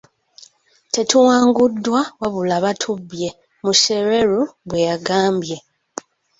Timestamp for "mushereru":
3.63-4.41